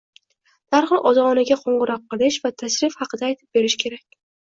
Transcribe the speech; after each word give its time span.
darhol 0.75 1.01
ota-onaga 1.09 1.57
qo‘ng‘iroq 1.65 2.07
qilish 2.13 2.39
va 2.47 2.51
tashrif 2.63 2.97
haqida 3.03 3.29
aytib 3.29 3.59
berish 3.59 3.77
kerak. 3.85 4.19